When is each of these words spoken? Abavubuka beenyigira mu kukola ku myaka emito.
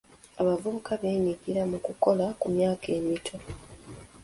Abavubuka 0.41 0.91
beenyigira 1.01 1.61
mu 1.71 1.77
kukola 1.85 2.25
ku 2.39 2.47
myaka 2.55 2.85
emito. 2.97 3.35